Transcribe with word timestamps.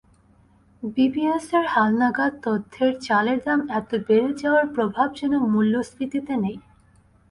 বিবিএসের 0.95 1.65
হালনাগাদ 1.73 2.33
তথ্যে 2.45 2.85
চালের 3.01 3.39
দাম 3.45 3.59
এত 3.79 3.89
বেড়ে 4.07 4.31
যাওয়ার 4.41 4.65
প্রভাব 4.75 5.07
যেন 5.19 5.33
মূল্যস্ফীতিতে 5.47 6.33
নেই। 6.43 6.57